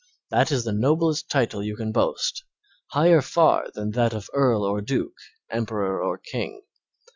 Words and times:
That 0.31 0.51
is 0.51 0.63
the 0.63 0.71
noblest 0.71 1.29
title 1.29 1.61
you 1.63 1.75
can 1.75 1.91
boast, 1.91 2.43
higher 2.87 3.21
far 3.21 3.67
than 3.75 3.91
that 3.91 4.15
of 4.15 4.31
earl 4.33 4.63
or 4.63 4.81
duke, 4.81 5.13
emperor 5.51 6.01
or 6.01 6.17
king. 6.17 6.63